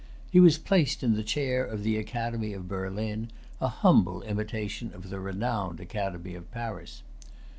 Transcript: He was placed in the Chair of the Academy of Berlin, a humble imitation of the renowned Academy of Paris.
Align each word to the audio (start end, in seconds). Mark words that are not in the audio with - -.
He 0.31 0.39
was 0.39 0.57
placed 0.57 1.03
in 1.03 1.13
the 1.13 1.21
Chair 1.21 1.63
of 1.63 1.83
the 1.83 1.95
Academy 1.95 2.53
of 2.53 2.67
Berlin, 2.67 3.29
a 3.61 3.67
humble 3.67 4.23
imitation 4.23 4.91
of 4.95 5.11
the 5.11 5.19
renowned 5.19 5.79
Academy 5.79 6.33
of 6.33 6.49
Paris. 6.49 7.03